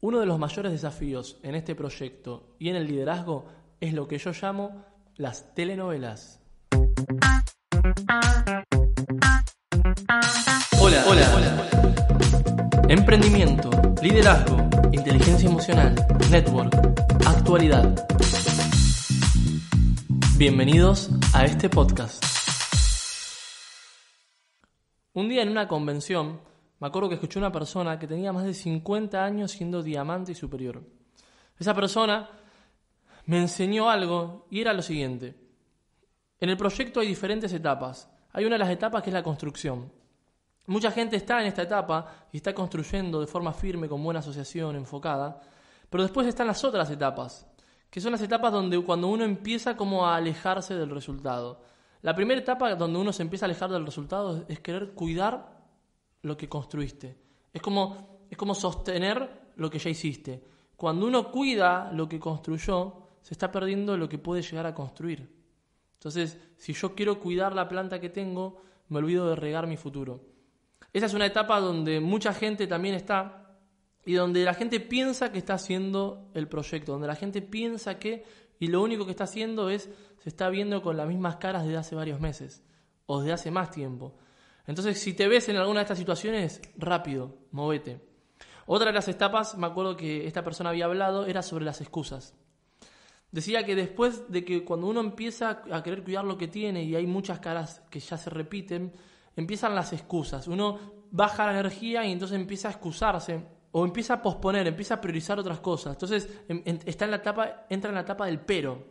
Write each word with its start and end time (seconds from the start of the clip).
Uno 0.00 0.20
de 0.20 0.26
los 0.26 0.38
mayores 0.38 0.70
desafíos 0.70 1.40
en 1.42 1.56
este 1.56 1.74
proyecto 1.74 2.54
y 2.60 2.68
en 2.68 2.76
el 2.76 2.86
liderazgo 2.86 3.46
es 3.80 3.92
lo 3.94 4.06
que 4.06 4.18
yo 4.18 4.30
llamo 4.30 4.84
las 5.16 5.56
telenovelas. 5.56 6.40
Hola, 10.80 11.04
hola, 11.08 11.34
hola. 11.34 12.84
Emprendimiento, 12.88 13.70
liderazgo, 14.00 14.58
inteligencia 14.92 15.48
emocional, 15.48 15.96
network, 16.30 16.72
actualidad. 17.26 18.06
Bienvenidos 20.36 21.10
a 21.34 21.44
este 21.44 21.68
podcast. 21.68 22.24
Un 25.12 25.28
día 25.28 25.42
en 25.42 25.48
una 25.48 25.66
convención, 25.66 26.40
me 26.80 26.86
acuerdo 26.86 27.08
que 27.08 27.16
escuché 27.16 27.38
una 27.38 27.50
persona 27.50 27.98
que 27.98 28.06
tenía 28.06 28.32
más 28.32 28.44
de 28.44 28.54
50 28.54 29.24
años 29.24 29.50
siendo 29.50 29.82
diamante 29.82 30.32
y 30.32 30.34
superior. 30.34 30.82
Esa 31.58 31.74
persona 31.74 32.28
me 33.26 33.38
enseñó 33.38 33.90
algo 33.90 34.46
y 34.50 34.60
era 34.60 34.72
lo 34.72 34.82
siguiente. 34.82 35.36
En 36.40 36.50
el 36.50 36.56
proyecto 36.56 37.00
hay 37.00 37.08
diferentes 37.08 37.52
etapas. 37.52 38.08
Hay 38.32 38.44
una 38.44 38.54
de 38.54 38.60
las 38.60 38.70
etapas 38.70 39.02
que 39.02 39.10
es 39.10 39.14
la 39.14 39.24
construcción. 39.24 39.92
Mucha 40.66 40.92
gente 40.92 41.16
está 41.16 41.40
en 41.40 41.46
esta 41.46 41.62
etapa 41.62 42.28
y 42.30 42.36
está 42.36 42.54
construyendo 42.54 43.20
de 43.20 43.26
forma 43.26 43.52
firme, 43.52 43.88
con 43.88 44.02
buena 44.04 44.20
asociación, 44.20 44.76
enfocada, 44.76 45.40
pero 45.90 46.02
después 46.04 46.26
están 46.26 46.46
las 46.46 46.62
otras 46.62 46.90
etapas, 46.90 47.48
que 47.90 48.00
son 48.00 48.12
las 48.12 48.22
etapas 48.22 48.52
donde 48.52 48.78
cuando 48.82 49.08
uno 49.08 49.24
empieza 49.24 49.76
como 49.76 50.06
a 50.06 50.16
alejarse 50.16 50.74
del 50.74 50.90
resultado. 50.90 51.62
La 52.02 52.14
primera 52.14 52.40
etapa 52.40 52.74
donde 52.76 52.98
uno 52.98 53.12
se 53.12 53.22
empieza 53.22 53.46
a 53.46 53.48
alejar 53.48 53.70
del 53.70 53.86
resultado 53.86 54.44
es 54.48 54.60
querer 54.60 54.92
cuidar 54.92 55.57
lo 56.28 56.36
que 56.36 56.48
construiste. 56.48 57.16
Es 57.52 57.60
como, 57.60 58.26
es 58.30 58.36
como 58.36 58.54
sostener 58.54 59.50
lo 59.56 59.70
que 59.70 59.78
ya 59.78 59.90
hiciste. 59.90 60.42
Cuando 60.76 61.06
uno 61.06 61.30
cuida 61.32 61.90
lo 61.92 62.08
que 62.08 62.20
construyó, 62.20 63.08
se 63.20 63.34
está 63.34 63.50
perdiendo 63.50 63.96
lo 63.96 64.08
que 64.08 64.18
puede 64.18 64.42
llegar 64.42 64.66
a 64.66 64.74
construir. 64.74 65.28
Entonces, 65.94 66.38
si 66.56 66.72
yo 66.72 66.94
quiero 66.94 67.18
cuidar 67.18 67.54
la 67.54 67.68
planta 67.68 68.00
que 68.00 68.08
tengo, 68.08 68.62
me 68.88 68.98
olvido 68.98 69.28
de 69.28 69.36
regar 69.36 69.66
mi 69.66 69.76
futuro. 69.76 70.20
Esa 70.92 71.06
es 71.06 71.14
una 71.14 71.26
etapa 71.26 71.58
donde 71.60 72.00
mucha 72.00 72.32
gente 72.32 72.66
también 72.66 72.94
está 72.94 73.56
y 74.04 74.14
donde 74.14 74.44
la 74.44 74.54
gente 74.54 74.80
piensa 74.80 75.32
que 75.32 75.38
está 75.38 75.54
haciendo 75.54 76.30
el 76.34 76.48
proyecto, 76.48 76.92
donde 76.92 77.08
la 77.08 77.16
gente 77.16 77.42
piensa 77.42 77.98
que, 77.98 78.24
y 78.58 78.68
lo 78.68 78.80
único 78.80 79.04
que 79.04 79.10
está 79.10 79.24
haciendo 79.24 79.68
es, 79.68 79.90
se 80.20 80.28
está 80.28 80.48
viendo 80.48 80.80
con 80.80 80.96
las 80.96 81.08
mismas 81.08 81.36
caras 81.36 81.64
desde 81.64 81.76
hace 81.76 81.94
varios 81.94 82.20
meses 82.20 82.62
o 83.06 83.20
desde 83.20 83.32
hace 83.32 83.50
más 83.50 83.70
tiempo. 83.70 84.14
Entonces, 84.68 85.00
si 85.00 85.14
te 85.14 85.26
ves 85.26 85.48
en 85.48 85.56
alguna 85.56 85.80
de 85.80 85.84
estas 85.84 85.98
situaciones, 85.98 86.60
rápido, 86.76 87.38
movete. 87.52 88.00
Otra 88.66 88.88
de 88.88 88.92
las 88.92 89.08
etapas, 89.08 89.56
me 89.56 89.66
acuerdo 89.66 89.96
que 89.96 90.26
esta 90.26 90.44
persona 90.44 90.68
había 90.68 90.84
hablado, 90.84 91.24
era 91.24 91.40
sobre 91.42 91.64
las 91.64 91.80
excusas. 91.80 92.36
Decía 93.32 93.64
que 93.64 93.74
después 93.74 94.30
de 94.30 94.44
que 94.44 94.66
cuando 94.66 94.86
uno 94.86 95.00
empieza 95.00 95.62
a 95.70 95.82
querer 95.82 96.04
cuidar 96.04 96.26
lo 96.26 96.36
que 96.36 96.48
tiene 96.48 96.84
y 96.84 96.94
hay 96.94 97.06
muchas 97.06 97.40
caras 97.40 97.82
que 97.90 97.98
ya 97.98 98.18
se 98.18 98.28
repiten, 98.28 98.92
empiezan 99.36 99.74
las 99.74 99.94
excusas. 99.94 100.46
Uno 100.48 100.78
baja 101.10 101.46
la 101.46 101.52
energía 101.52 102.04
y 102.04 102.12
entonces 102.12 102.38
empieza 102.38 102.68
a 102.68 102.72
excusarse 102.72 103.42
o 103.72 103.86
empieza 103.86 104.14
a 104.14 104.22
posponer, 104.22 104.66
empieza 104.66 104.94
a 104.94 105.00
priorizar 105.00 105.38
otras 105.38 105.60
cosas. 105.60 105.94
Entonces 105.94 106.28
está 106.84 107.06
en 107.06 107.10
la 107.10 107.16
etapa, 107.18 107.66
entra 107.70 107.88
en 107.88 107.94
la 107.94 108.02
etapa 108.02 108.26
del 108.26 108.40
pero. 108.40 108.84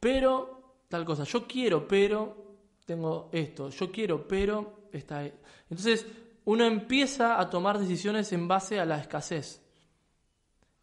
Pero 0.00 0.82
tal 0.88 1.04
cosa. 1.04 1.22
Yo 1.22 1.46
quiero, 1.46 1.86
pero 1.86 2.51
tengo 2.84 3.30
esto, 3.32 3.70
yo 3.70 3.90
quiero, 3.90 4.26
pero 4.26 4.88
está... 4.92 5.24
Entonces 5.24 6.06
uno 6.44 6.64
empieza 6.64 7.40
a 7.40 7.48
tomar 7.48 7.78
decisiones 7.78 8.32
en 8.32 8.48
base 8.48 8.80
a 8.80 8.84
la 8.84 8.98
escasez. 8.98 9.62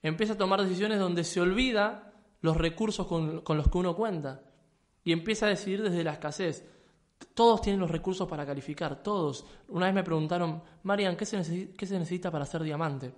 Empieza 0.01 0.33
a 0.33 0.37
tomar 0.37 0.61
decisiones 0.61 0.99
donde 0.99 1.23
se 1.23 1.41
olvida 1.41 2.13
los 2.41 2.55
recursos 2.55 3.05
con, 3.05 3.43
los 3.45 3.69
que 3.69 3.77
uno 3.77 3.95
cuenta. 3.95 4.41
Y 5.03 5.11
empieza 5.11 5.45
a 5.45 5.49
decidir 5.49 5.81
desde 5.81 6.03
la 6.03 6.13
escasez. 6.13 6.65
Todos 7.33 7.61
tienen 7.61 7.81
los 7.81 7.91
recursos 7.91 8.27
para 8.27 8.45
calificar, 8.45 9.03
todos. 9.03 9.45
Una 9.67 9.87
vez 9.87 9.95
me 9.95 10.03
preguntaron, 10.03 10.63
Marian, 10.83 11.17
¿qué 11.17 11.25
se, 11.25 11.73
¿qué 11.73 11.85
se 11.85 11.99
necesita 11.99 12.31
para 12.31 12.45
ser 12.45 12.63
diamante? 12.63 13.13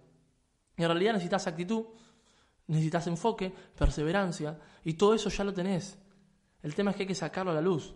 Y 0.76 0.82
en 0.82 0.88
realidad 0.88 1.14
necesitas 1.14 1.46
actitud, 1.46 1.86
necesitas 2.66 3.06
enfoque, 3.06 3.54
perseverancia, 3.78 4.58
y 4.84 4.94
todo 4.94 5.14
eso 5.14 5.30
ya 5.30 5.44
lo 5.44 5.54
tenés. 5.54 6.00
El 6.64 6.74
tema 6.74 6.92
es 6.92 6.98
que 6.98 7.04
hay 7.04 7.08
que 7.08 7.16
sacarlo 7.16 7.52
a 7.52 7.56
la 7.56 7.62
luz. 7.62 7.94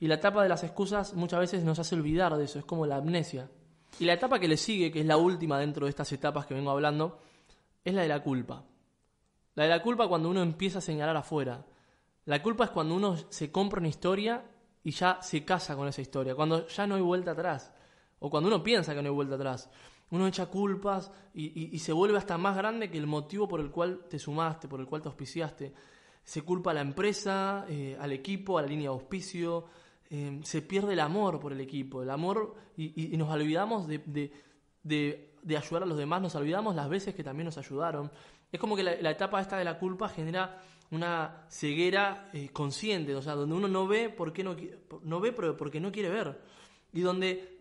Y 0.00 0.08
la 0.08 0.14
etapa 0.16 0.42
de 0.42 0.48
las 0.48 0.64
excusas 0.64 1.14
muchas 1.14 1.40
veces 1.40 1.62
nos 1.62 1.78
hace 1.78 1.94
olvidar 1.94 2.36
de 2.36 2.44
eso, 2.44 2.58
es 2.58 2.64
como 2.64 2.86
la 2.86 2.96
amnesia. 2.96 3.48
Y 3.98 4.06
la 4.06 4.14
etapa 4.14 4.38
que 4.38 4.48
le 4.48 4.56
sigue, 4.56 4.90
que 4.90 5.00
es 5.00 5.06
la 5.06 5.18
última 5.18 5.58
dentro 5.58 5.86
de 5.86 5.90
estas 5.90 6.10
etapas 6.12 6.46
que 6.46 6.54
vengo 6.54 6.70
hablando, 6.70 7.20
es 7.84 7.94
la 7.94 8.02
de 8.02 8.08
la 8.08 8.22
culpa. 8.22 8.64
La 9.54 9.64
de 9.64 9.70
la 9.70 9.82
culpa 9.82 10.08
cuando 10.08 10.30
uno 10.30 10.42
empieza 10.42 10.78
a 10.78 10.82
señalar 10.82 11.16
afuera. 11.16 11.66
La 12.24 12.42
culpa 12.42 12.64
es 12.64 12.70
cuando 12.70 12.94
uno 12.94 13.16
se 13.28 13.52
compra 13.52 13.80
una 13.80 13.88
historia 13.88 14.42
y 14.82 14.92
ya 14.92 15.18
se 15.20 15.44
casa 15.44 15.76
con 15.76 15.88
esa 15.88 16.00
historia, 16.00 16.34
cuando 16.34 16.66
ya 16.66 16.86
no 16.86 16.94
hay 16.94 17.02
vuelta 17.02 17.32
atrás, 17.32 17.72
o 18.20 18.30
cuando 18.30 18.48
uno 18.48 18.62
piensa 18.62 18.94
que 18.94 19.02
no 19.02 19.08
hay 19.08 19.14
vuelta 19.14 19.34
atrás. 19.34 19.68
Uno 20.10 20.26
echa 20.26 20.46
culpas 20.46 21.12
y, 21.34 21.78
se 21.78 21.92
vuelve 21.92 22.18
hasta 22.18 22.36
más 22.36 22.56
grande 22.56 22.90
que 22.90 22.98
el 22.98 23.06
motivo 23.06 23.46
por 23.46 23.60
el 23.60 23.70
cual 23.70 24.06
te 24.08 24.18
sumaste, 24.18 24.66
por 24.66 24.80
el 24.80 24.86
cual 24.86 25.02
te 25.02 25.08
auspiciaste. 25.08 25.72
Se 26.24 26.42
culpa 26.42 26.72
a 26.72 26.74
la 26.74 26.80
empresa, 26.80 27.64
eh, 27.68 27.96
al 28.00 28.12
equipo, 28.12 28.58
a 28.58 28.62
la 28.62 28.68
línea 28.68 28.90
de 28.90 28.94
auspicio, 28.94 29.66
Em, 30.12 30.42
se 30.42 30.60
pierde 30.60 30.94
el 30.94 31.00
amor 31.00 31.38
por 31.38 31.52
el 31.52 31.60
equipo, 31.60 32.02
el 32.02 32.10
amor 32.10 32.56
y, 32.76 33.16
nos 33.16 33.30
olvidamos 33.30 33.86
de, 33.86 35.30
ayudar 35.56 35.84
a 35.84 35.86
los 35.86 35.96
demás, 35.96 36.20
nos 36.20 36.34
olvidamos 36.34 36.74
las 36.74 36.88
veces 36.88 37.14
que 37.14 37.22
también 37.22 37.44
nos 37.44 37.58
ayudaron. 37.58 38.10
Es 38.50 38.58
como 38.58 38.74
que 38.74 38.82
la, 38.82 39.10
etapa 39.10 39.40
esta 39.40 39.56
de 39.56 39.64
la 39.64 39.78
culpa 39.78 40.08
genera 40.08 40.60
una 40.90 41.46
ceguera 41.48 42.28
eh, 42.32 42.48
consciente, 42.52 43.14
o 43.14 43.22
sea, 43.22 43.36
donde 43.36 43.54
uno 43.54 43.68
no 43.68 43.86
ve 43.86 44.10
porque 44.10 44.42
no, 44.42 44.56
no 45.02 45.20
ve 45.20 45.30
porque 45.32 45.78
no 45.78 45.92
quiere 45.92 46.08
ver 46.08 46.40
y 46.92 47.02
donde 47.02 47.60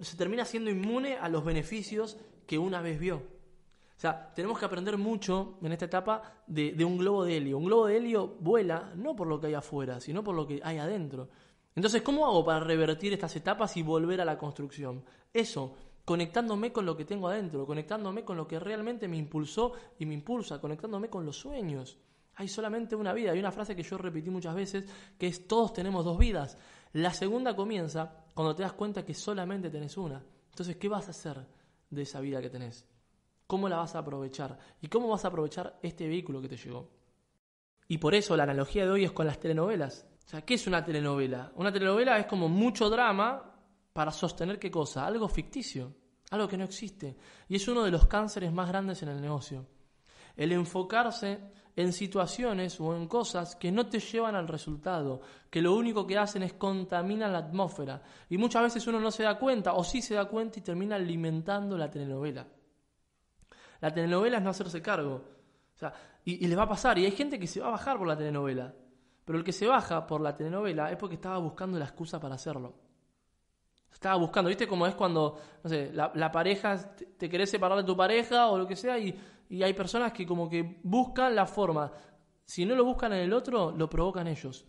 se 0.00 0.16
termina 0.16 0.44
siendo 0.44 0.70
inmune 0.70 1.16
a 1.16 1.28
los 1.28 1.44
beneficios 1.44 2.16
que 2.46 2.56
una 2.56 2.80
vez 2.80 3.00
vio. 3.00 3.16
O 3.16 4.00
sea, 4.00 4.32
tenemos 4.32 4.58
que 4.58 4.64
aprender 4.64 4.96
mucho 4.96 5.58
en 5.60 5.72
esta 5.72 5.86
etapa 5.86 6.44
de, 6.46 6.72
de, 6.72 6.84
un 6.84 6.96
globo 6.96 7.24
de 7.24 7.36
helio. 7.36 7.58
Un 7.58 7.66
globo 7.66 7.86
de 7.86 7.96
helio 7.96 8.36
vuela 8.40 8.92
no 8.94 9.14
por 9.14 9.26
lo 9.26 9.40
que 9.40 9.48
hay 9.48 9.54
afuera, 9.54 10.00
sino 10.00 10.24
por 10.24 10.34
lo 10.34 10.46
que 10.46 10.60
hay 10.62 10.78
adentro. 10.78 11.28
Entonces, 11.74 12.02
¿cómo 12.02 12.26
hago 12.26 12.44
para 12.44 12.60
revertir 12.60 13.12
estas 13.12 13.34
etapas 13.36 13.76
y 13.76 13.82
volver 13.82 14.20
a 14.20 14.24
la 14.24 14.38
construcción? 14.38 15.04
Eso, 15.32 15.74
conectándome 16.04 16.72
con 16.72 16.84
lo 16.84 16.96
que 16.96 17.04
tengo 17.04 17.28
adentro, 17.28 17.66
conectándome 17.66 18.24
con 18.24 18.36
lo 18.36 18.46
que 18.48 18.58
realmente 18.58 19.06
me 19.06 19.16
impulsó 19.16 19.72
y 19.98 20.06
me 20.06 20.14
impulsa, 20.14 20.60
conectándome 20.60 21.08
con 21.08 21.24
los 21.24 21.38
sueños. 21.38 21.98
Hay 22.34 22.48
solamente 22.48 22.96
una 22.96 23.12
vida. 23.12 23.32
Hay 23.32 23.38
una 23.38 23.52
frase 23.52 23.76
que 23.76 23.82
yo 23.82 23.98
repetí 23.98 24.30
muchas 24.30 24.54
veces 24.54 24.86
que 25.18 25.26
es 25.26 25.46
todos 25.46 25.72
tenemos 25.72 26.04
dos 26.04 26.18
vidas. 26.18 26.58
La 26.92 27.12
segunda 27.12 27.54
comienza 27.54 28.24
cuando 28.34 28.54
te 28.54 28.62
das 28.62 28.72
cuenta 28.72 29.04
que 29.04 29.14
solamente 29.14 29.70
tenés 29.70 29.96
una. 29.96 30.24
Entonces, 30.48 30.76
¿qué 30.76 30.88
vas 30.88 31.06
a 31.06 31.10
hacer 31.10 31.46
de 31.88 32.02
esa 32.02 32.20
vida 32.20 32.40
que 32.40 32.50
tenés? 32.50 32.86
¿Cómo 33.46 33.68
la 33.68 33.76
vas 33.76 33.94
a 33.94 33.98
aprovechar? 34.00 34.58
¿Y 34.80 34.88
cómo 34.88 35.08
vas 35.08 35.24
a 35.24 35.28
aprovechar 35.28 35.78
este 35.82 36.08
vehículo 36.08 36.40
que 36.40 36.48
te 36.48 36.56
llegó? 36.56 36.88
Y 37.90 37.98
por 37.98 38.14
eso 38.14 38.36
la 38.36 38.44
analogía 38.44 38.84
de 38.84 38.92
hoy 38.92 39.04
es 39.04 39.10
con 39.10 39.26
las 39.26 39.40
telenovelas. 39.40 40.06
O 40.24 40.28
sea, 40.28 40.42
¿qué 40.42 40.54
es 40.54 40.68
una 40.68 40.84
telenovela? 40.84 41.50
Una 41.56 41.72
telenovela 41.72 42.20
es 42.20 42.26
como 42.26 42.48
mucho 42.48 42.88
drama 42.88 43.52
para 43.92 44.12
sostener 44.12 44.60
qué 44.60 44.70
cosa? 44.70 45.04
Algo 45.04 45.26
ficticio, 45.28 45.92
algo 46.30 46.46
que 46.46 46.56
no 46.56 46.62
existe. 46.62 47.16
Y 47.48 47.56
es 47.56 47.66
uno 47.66 47.82
de 47.82 47.90
los 47.90 48.06
cánceres 48.06 48.52
más 48.52 48.68
grandes 48.68 49.02
en 49.02 49.08
el 49.08 49.20
negocio. 49.20 49.66
El 50.36 50.52
enfocarse 50.52 51.40
en 51.74 51.92
situaciones 51.92 52.80
o 52.80 52.94
en 52.94 53.08
cosas 53.08 53.56
que 53.56 53.72
no 53.72 53.88
te 53.88 53.98
llevan 53.98 54.36
al 54.36 54.46
resultado, 54.46 55.20
que 55.50 55.60
lo 55.60 55.74
único 55.74 56.06
que 56.06 56.16
hacen 56.16 56.44
es 56.44 56.52
contaminar 56.52 57.32
la 57.32 57.38
atmósfera. 57.38 58.04
Y 58.28 58.38
muchas 58.38 58.62
veces 58.62 58.86
uno 58.86 59.00
no 59.00 59.10
se 59.10 59.24
da 59.24 59.36
cuenta, 59.36 59.72
o 59.72 59.82
sí 59.82 60.00
se 60.00 60.14
da 60.14 60.26
cuenta 60.26 60.60
y 60.60 60.62
termina 60.62 60.94
alimentando 60.94 61.76
la 61.76 61.90
telenovela. 61.90 62.46
La 63.80 63.92
telenovela 63.92 64.36
es 64.36 64.44
no 64.44 64.50
hacerse 64.50 64.80
cargo. 64.80 65.39
Sea, 65.80 65.92
y, 66.24 66.44
y 66.44 66.48
les 66.48 66.58
va 66.58 66.64
a 66.64 66.68
pasar, 66.68 66.98
y 66.98 67.06
hay 67.06 67.12
gente 67.12 67.38
que 67.38 67.46
se 67.46 67.60
va 67.60 67.68
a 67.68 67.70
bajar 67.70 67.98
por 67.98 68.06
la 68.06 68.16
telenovela. 68.16 68.74
Pero 69.24 69.38
el 69.38 69.44
que 69.44 69.52
se 69.52 69.66
baja 69.66 70.06
por 70.06 70.20
la 70.20 70.36
telenovela 70.36 70.90
es 70.90 70.96
porque 70.96 71.14
estaba 71.14 71.38
buscando 71.38 71.78
la 71.78 71.84
excusa 71.84 72.20
para 72.20 72.34
hacerlo. 72.34 72.74
Estaba 73.92 74.16
buscando, 74.16 74.48
¿viste 74.48 74.66
cómo 74.66 74.86
es 74.86 74.94
cuando, 74.94 75.38
no 75.62 75.70
sé, 75.70 75.92
la, 75.92 76.32
pareja, 76.32 76.94
te, 76.94 77.28
querés 77.28 77.50
separar 77.50 77.78
de 77.78 77.84
tu 77.84 77.96
pareja 77.96 78.48
o 78.48 78.58
lo 78.58 78.66
que 78.66 78.76
sea 78.76 78.98
y, 78.98 79.18
y 79.48 79.62
hay 79.62 79.74
personas 79.74 80.12
que 80.12 80.26
como 80.26 80.48
que 80.48 80.80
buscan 80.82 81.34
la 81.34 81.46
forma. 81.46 81.92
Si 82.44 82.64
no 82.64 82.74
lo 82.74 82.84
buscan 82.84 83.12
en 83.12 83.20
el 83.20 83.32
otro, 83.32 83.72
lo 83.72 83.88
provocan 83.88 84.26
ellos. 84.26 84.66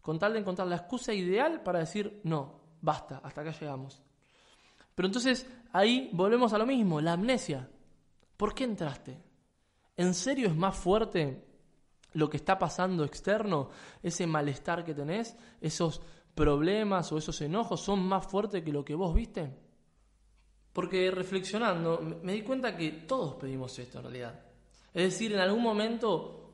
Con 0.00 0.18
tal 0.18 0.34
de 0.34 0.40
encontrar 0.40 0.68
la 0.68 0.76
excusa 0.76 1.12
ideal 1.12 1.62
para 1.62 1.78
decir, 1.78 2.20
no, 2.24 2.60
basta, 2.80 3.20
hasta 3.22 3.40
acá 3.40 3.52
llegamos. 3.52 4.02
Pero 4.94 5.06
entonces 5.06 5.50
ahí 5.72 6.10
volvemos 6.12 6.52
a 6.52 6.58
lo 6.58 6.66
mismo, 6.66 7.00
la 7.00 7.12
amnesia. 7.12 7.68
¿Por 8.36 8.54
qué 8.54 8.64
entraste? 8.64 9.23
¿En 9.96 10.14
serio 10.14 10.48
es 10.48 10.56
más 10.56 10.76
fuerte 10.76 11.44
lo 12.12 12.28
que 12.28 12.36
está 12.36 12.58
pasando 12.58 13.04
externo, 13.04 13.70
ese 14.02 14.26
malestar 14.26 14.84
que 14.84 14.94
tenés, 14.94 15.36
esos 15.60 16.00
problemas 16.34 17.12
o 17.12 17.18
esos 17.18 17.40
enojos 17.40 17.80
son 17.80 18.04
más 18.04 18.26
fuertes 18.26 18.62
que 18.62 18.72
lo 18.72 18.84
que 18.84 18.94
vos 18.94 19.14
viste? 19.14 19.54
Porque 20.72 21.10
reflexionando, 21.10 22.00
me 22.22 22.32
di 22.32 22.42
cuenta 22.42 22.76
que 22.76 22.90
todos 23.06 23.34
pedimos 23.34 23.78
esto 23.78 23.98
en 23.98 24.04
realidad. 24.04 24.40
Es 24.92 25.12
decir, 25.12 25.32
en 25.32 25.40
algún 25.40 25.62
momento 25.62 26.44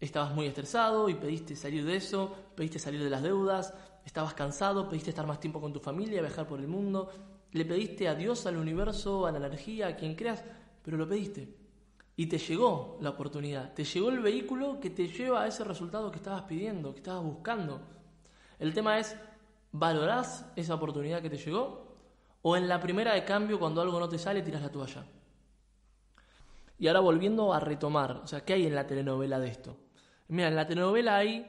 estabas 0.00 0.34
muy 0.34 0.46
estresado 0.46 1.08
y 1.08 1.14
pediste 1.14 1.56
salir 1.56 1.84
de 1.84 1.96
eso, 1.96 2.34
pediste 2.54 2.78
salir 2.78 3.02
de 3.02 3.10
las 3.10 3.22
deudas, 3.22 3.74
estabas 4.04 4.32
cansado, 4.32 4.88
pediste 4.88 5.10
estar 5.10 5.26
más 5.26 5.40
tiempo 5.40 5.60
con 5.60 5.72
tu 5.72 5.80
familia, 5.80 6.22
viajar 6.22 6.46
por 6.46 6.60
el 6.60 6.68
mundo, 6.68 7.10
le 7.52 7.64
pediste 7.64 8.08
a 8.08 8.14
Dios, 8.14 8.46
al 8.46 8.56
universo, 8.56 9.26
a 9.26 9.32
la 9.32 9.38
energía, 9.38 9.88
a 9.88 9.96
quien 9.96 10.14
creas, 10.14 10.42
pero 10.82 10.96
lo 10.96 11.06
pediste. 11.06 11.67
Y 12.18 12.26
te 12.26 12.36
llegó 12.36 12.98
la 13.00 13.10
oportunidad, 13.10 13.74
te 13.74 13.84
llegó 13.84 14.08
el 14.08 14.18
vehículo 14.18 14.80
que 14.80 14.90
te 14.90 15.06
lleva 15.06 15.44
a 15.44 15.46
ese 15.46 15.62
resultado 15.62 16.10
que 16.10 16.16
estabas 16.16 16.42
pidiendo, 16.42 16.90
que 16.92 16.98
estabas 16.98 17.22
buscando. 17.22 17.80
El 18.58 18.74
tema 18.74 18.98
es, 18.98 19.16
¿valorás 19.70 20.50
esa 20.56 20.74
oportunidad 20.74 21.22
que 21.22 21.30
te 21.30 21.36
llegó? 21.36 21.96
¿O 22.42 22.56
en 22.56 22.66
la 22.66 22.80
primera 22.80 23.14
de 23.14 23.24
cambio, 23.24 23.60
cuando 23.60 23.80
algo 23.80 24.00
no 24.00 24.08
te 24.08 24.18
sale, 24.18 24.42
tiras 24.42 24.62
la 24.62 24.72
toalla? 24.72 25.06
Y 26.76 26.88
ahora 26.88 26.98
volviendo 26.98 27.54
a 27.54 27.60
retomar, 27.60 28.16
o 28.16 28.26
sea, 28.26 28.44
¿qué 28.44 28.54
hay 28.54 28.66
en 28.66 28.74
la 28.74 28.84
telenovela 28.84 29.38
de 29.38 29.50
esto? 29.50 29.76
Mira, 30.26 30.48
en 30.48 30.56
la 30.56 30.66
telenovela 30.66 31.18
hay, 31.18 31.46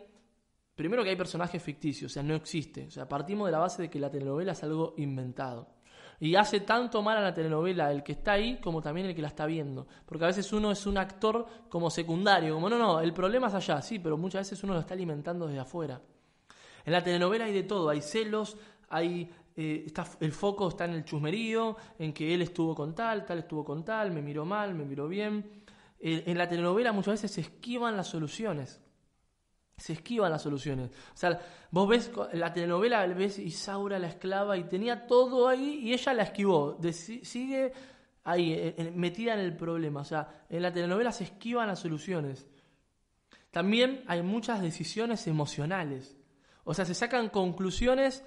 primero 0.75 1.03
que 1.03 1.09
hay 1.09 1.15
personajes 1.15 1.63
ficticios, 1.63 2.11
o 2.11 2.13
sea, 2.13 2.21
no 2.21 2.35
existe. 2.35 2.85
O 2.85 2.91
sea, 2.91 3.09
partimos 3.09 3.47
de 3.47 3.53
la 3.53 3.57
base 3.57 3.81
de 3.81 3.89
que 3.89 3.99
la 3.99 4.11
telenovela 4.11 4.51
es 4.51 4.63
algo 4.63 4.93
inventado. 4.97 5.78
Y 6.19 6.35
hace 6.35 6.59
tanto 6.59 7.01
mal 7.01 7.17
a 7.17 7.21
la 7.21 7.33
telenovela 7.33 7.91
el 7.91 8.03
que 8.03 8.11
está 8.11 8.33
ahí 8.33 8.59
como 8.59 8.81
también 8.81 9.07
el 9.07 9.15
que 9.15 9.21
la 9.21 9.29
está 9.29 9.45
viendo. 9.45 9.87
Porque 10.05 10.25
a 10.25 10.27
veces 10.27 10.51
uno 10.51 10.71
es 10.71 10.85
un 10.85 10.97
actor 10.97 11.45
como 11.69 11.89
secundario, 11.89 12.55
como 12.55 12.69
no, 12.69 12.77
no, 12.77 12.99
el 12.99 13.13
problema 13.13 13.47
es 13.47 13.53
allá, 13.53 13.81
sí, 13.81 13.99
pero 13.99 14.17
muchas 14.17 14.41
veces 14.41 14.63
uno 14.63 14.73
lo 14.73 14.81
está 14.81 14.93
alimentando 14.93 15.47
desde 15.47 15.61
afuera. 15.61 16.01
En 16.85 16.93
la 16.93 17.03
telenovela 17.03 17.45
hay 17.45 17.53
de 17.53 17.63
todo, 17.63 17.89
hay 17.89 18.01
celos, 18.01 18.57
hay 18.89 19.31
eh, 19.55 19.91
el 20.21 20.31
foco 20.31 20.69
está 20.69 20.85
en 20.85 20.93
el 20.93 21.03
chusmerío, 21.03 21.75
en 21.97 22.13
que 22.13 22.33
él 22.33 22.41
estuvo 22.41 22.73
con 22.73 22.95
tal, 22.95 23.25
tal 23.25 23.39
estuvo 23.39 23.65
con 23.65 23.83
tal, 23.83 24.11
me 24.11 24.21
miró 24.21 24.45
mal, 24.45 24.73
me 24.73 24.85
miró 24.85 25.07
bien. 25.07 25.63
Eh, 25.99 26.23
en 26.27 26.37
la 26.37 26.47
telenovela 26.47 26.93
muchas 26.93 27.15
veces 27.15 27.31
se 27.31 27.41
esquivan 27.41 27.97
las 27.97 28.07
soluciones. 28.07 28.81
Se 29.79 29.93
esquivan 29.93 30.31
las 30.31 30.41
soluciones. 30.41 30.89
O 30.89 31.17
sea, 31.17 31.39
vos 31.71 31.87
ves 31.87 32.11
la 32.33 32.53
telenovela, 32.53 33.05
ves 33.07 33.39
Isaura 33.39 33.97
la 33.97 34.07
esclava 34.07 34.57
y 34.57 34.65
tenía 34.65 35.07
todo 35.07 35.47
ahí 35.47 35.79
y 35.83 35.93
ella 35.93 36.13
la 36.13 36.23
esquivó. 36.23 36.77
sigue 36.91 37.71
ahí, 38.23 38.53
eh, 38.53 38.91
metida 38.95 39.33
en 39.33 39.39
el 39.39 39.55
problema. 39.55 40.01
O 40.01 40.05
sea, 40.05 40.45
en 40.49 40.61
la 40.61 40.71
telenovela 40.71 41.11
se 41.11 41.23
esquivan 41.23 41.67
las 41.67 41.79
soluciones. 41.79 42.45
También 43.51 44.03
hay 44.07 44.21
muchas 44.21 44.61
decisiones 44.61 45.25
emocionales. 45.27 46.15
O 46.63 46.73
sea, 46.73 46.85
se 46.85 46.93
sacan 46.93 47.29
conclusiones 47.29 48.23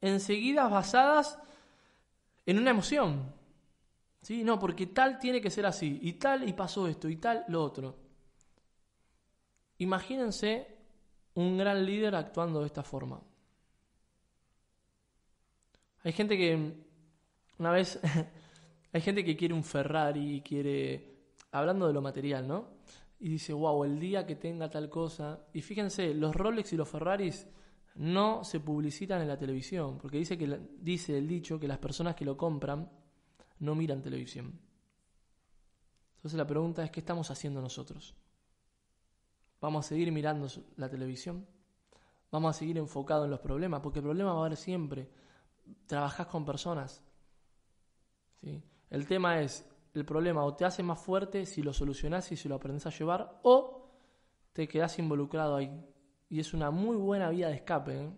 enseguida 0.00 0.68
basadas 0.68 1.38
en 2.44 2.58
una 2.58 2.70
emoción. 2.70 3.34
¿Sí? 4.22 4.42
No, 4.44 4.58
porque 4.58 4.86
tal 4.88 5.18
tiene 5.18 5.40
que 5.40 5.50
ser 5.50 5.66
así, 5.66 6.00
y 6.02 6.14
tal 6.14 6.48
y 6.48 6.52
pasó 6.52 6.88
esto, 6.88 7.08
y 7.08 7.16
tal 7.16 7.44
lo 7.48 7.62
otro. 7.62 7.96
Imagínense 9.78 10.75
un 11.36 11.56
gran 11.56 11.84
líder 11.84 12.14
actuando 12.14 12.60
de 12.60 12.66
esta 12.66 12.82
forma. 12.82 13.20
Hay 16.02 16.12
gente 16.12 16.36
que, 16.36 16.72
una 17.58 17.70
vez, 17.70 18.00
hay 18.92 19.00
gente 19.00 19.24
que 19.24 19.36
quiere 19.36 19.54
un 19.54 19.64
Ferrari 19.64 20.36
y 20.36 20.40
quiere, 20.40 21.16
hablando 21.52 21.86
de 21.86 21.92
lo 21.92 22.00
material, 22.00 22.48
¿no? 22.48 22.76
Y 23.18 23.28
dice, 23.28 23.52
wow, 23.52 23.84
el 23.84 23.98
día 23.98 24.26
que 24.26 24.36
tenga 24.36 24.70
tal 24.70 24.88
cosa. 24.88 25.46
Y 25.52 25.60
fíjense, 25.60 26.14
los 26.14 26.34
Rolex 26.34 26.72
y 26.72 26.76
los 26.76 26.88
Ferraris 26.88 27.46
no 27.96 28.44
se 28.44 28.60
publicitan 28.60 29.20
en 29.20 29.28
la 29.28 29.38
televisión, 29.38 29.98
porque 29.98 30.18
dice, 30.18 30.38
que, 30.38 30.60
dice 30.80 31.16
el 31.18 31.28
dicho 31.28 31.58
que 31.60 31.68
las 31.68 31.78
personas 31.78 32.14
que 32.14 32.24
lo 32.24 32.36
compran 32.36 32.90
no 33.60 33.74
miran 33.74 34.02
televisión. 34.02 34.58
Entonces 36.16 36.38
la 36.38 36.46
pregunta 36.46 36.82
es, 36.82 36.90
¿qué 36.90 37.00
estamos 37.00 37.30
haciendo 37.30 37.60
nosotros? 37.60 38.14
¿Vamos 39.66 39.84
a 39.84 39.88
seguir 39.88 40.12
mirando 40.12 40.46
la 40.76 40.88
televisión? 40.88 41.44
¿Vamos 42.30 42.54
a 42.54 42.56
seguir 42.56 42.78
enfocados 42.78 43.24
en 43.24 43.32
los 43.32 43.40
problemas? 43.40 43.80
Porque 43.80 43.98
el 43.98 44.04
problema 44.04 44.32
va 44.32 44.42
a 44.42 44.46
haber 44.46 44.56
siempre. 44.56 45.10
Trabajás 45.88 46.28
con 46.28 46.44
personas. 46.44 47.02
¿sí? 48.40 48.62
El 48.90 49.08
tema 49.08 49.40
es, 49.40 49.68
el 49.92 50.04
problema 50.04 50.44
o 50.44 50.54
te 50.54 50.64
hace 50.64 50.84
más 50.84 51.00
fuerte 51.00 51.44
si 51.46 51.62
lo 51.62 51.72
solucionás 51.72 52.30
y 52.30 52.36
si 52.36 52.48
lo 52.48 52.54
aprendes 52.54 52.86
a 52.86 52.90
llevar, 52.90 53.40
o 53.42 53.90
te 54.52 54.68
quedás 54.68 55.00
involucrado 55.00 55.56
ahí 55.56 55.84
y 56.30 56.38
es 56.38 56.54
una 56.54 56.70
muy 56.70 56.96
buena 56.96 57.28
vía 57.30 57.48
de 57.48 57.56
escape. 57.56 58.04
¿eh? 58.04 58.10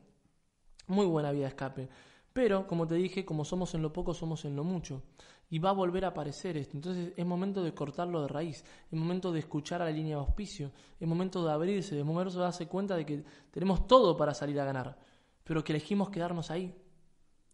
Muy 0.87 1.07
buena 1.07 1.33
vía 1.33 1.45
de 1.45 1.49
escape. 1.49 1.89
Pero, 2.35 2.67
como 2.67 2.87
te 2.87 2.97
dije, 2.97 3.25
como 3.25 3.47
somos 3.47 3.75
en 3.75 3.81
lo 3.81 3.91
poco, 3.91 4.13
somos 4.13 4.45
en 4.45 4.55
lo 4.55 4.65
mucho. 4.65 5.03
Y 5.51 5.59
va 5.59 5.71
a 5.71 5.73
volver 5.73 6.05
a 6.05 6.09
aparecer 6.09 6.57
esto. 6.57 6.77
Entonces 6.77 7.13
es 7.17 7.27
momento 7.27 7.63
de 7.63 7.73
cortarlo 7.73 8.23
de 8.23 8.29
raíz. 8.29 8.65
Es 8.91 8.99
momento 8.99 9.33
de 9.33 9.41
escuchar 9.41 9.81
a 9.81 9.87
la 9.87 9.91
línea 9.91 10.17
de 10.17 10.23
auspicio. 10.23 10.73
Es 11.01 11.09
momento 11.09 11.45
de 11.45 11.53
abrirse. 11.53 11.99
Es 11.99 12.05
momento 12.05 12.33
de 12.33 12.41
darse 12.41 12.67
cuenta 12.67 12.97
de 12.97 13.07
que 13.07 13.25
tenemos 13.51 13.87
todo 13.87 14.17
para 14.17 14.35
salir 14.35 14.61
a 14.61 14.65
ganar. 14.65 14.99
Pero 15.45 15.65
que 15.65 15.73
elegimos 15.73 16.11
quedarnos 16.11 16.51
ahí. 16.51 16.75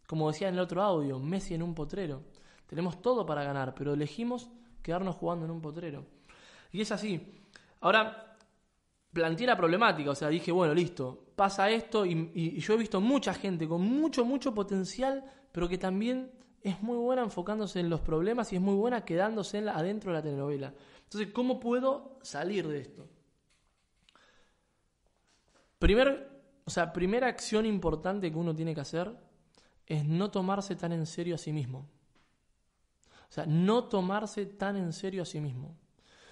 Como 0.07 0.31
decía 0.31 0.49
en 0.49 0.55
el 0.55 0.61
otro 0.61 0.83
audio, 0.83 1.19
Messi 1.21 1.55
en 1.55 1.63
un 1.63 1.75
potrero. 1.75 2.23
Tenemos 2.67 3.01
todo 3.01 3.25
para 3.25 3.45
ganar, 3.45 3.75
pero 3.75 3.95
elegimos 3.95 4.51
quedarnos 4.83 5.17
jugando 5.17 5.45
en 5.45 5.51
un 5.51 5.61
potrero. 5.61 6.05
Y 6.73 6.81
es 6.81 6.91
así. 6.91 7.41
Ahora, 7.81 8.37
planteé 9.13 9.47
la 9.47 9.57
problemática, 9.57 10.11
o 10.11 10.15
sea, 10.15 10.29
dije, 10.29 10.51
bueno, 10.51 10.75
listo, 10.75 11.27
pasa 11.37 11.71
esto 11.71 12.05
y, 12.05 12.59
yo 12.59 12.75
he 12.75 12.77
visto 12.77 13.01
mucha 13.01 13.33
gente 13.33 13.69
con 13.69 13.81
mucho, 13.83 14.25
mucho 14.25 14.53
potencial, 14.53 15.25
pero 15.53 15.69
que 15.69 15.79
también 15.79 16.31
es 16.65 16.83
muy 16.83 16.97
buena 16.97 17.23
enfocándose 17.23 17.79
en 17.79 17.91
los 17.91 18.01
problemas 18.01 18.51
y 18.53 18.57
es 18.57 18.63
muy 18.63 18.75
buena 18.75 19.05
quedándose 19.05 19.59
en 19.59 19.69
adentro 19.69 20.11
de 20.11 20.19
la 20.19 20.23
telenovela. 20.23 20.73
Entonces, 21.05 21.31
¿cómo 21.33 21.61
puedo 21.61 22.19
salir 22.23 22.67
de 22.67 22.81
esto? 22.81 23.07
Primer, 25.79 26.43
o 26.65 26.71
sea, 26.71 26.95
primera 26.95 27.29
acción 27.29 27.67
importante 27.67 28.33
que 28.33 28.39
uno 28.39 28.55
tiene 28.55 28.75
que 28.75 28.81
hacer 28.81 29.15
es 29.87 30.07
no 30.07 30.31
tomarse 30.31 30.75
tan 30.75 30.93
en 30.93 31.05
serio 31.05 31.35
a 31.35 31.39
sí 31.39 31.53
mismo. 31.53 31.87
O 33.29 33.33
sea, 33.35 33.45
no 33.45 33.85
tomarse 33.85 34.47
tan 34.47 34.77
en 34.77 34.95
serio 34.95 35.23
a 35.23 35.27
sí 35.27 35.43
mismo. 35.43 35.77